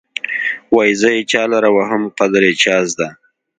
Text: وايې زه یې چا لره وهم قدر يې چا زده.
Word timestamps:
وايې 0.75 0.93
زه 1.01 1.09
یې 1.15 1.21
چا 1.31 1.43
لره 1.53 1.69
وهم 1.77 2.03
قدر 2.17 2.41
يې 2.47 2.53
چا 2.63 2.75
زده. 2.91 3.07